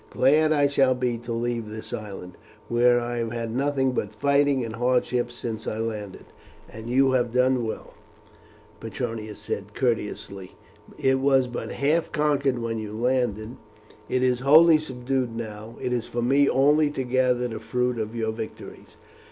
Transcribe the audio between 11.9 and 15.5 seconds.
conquered when you landed, it is wholly subdued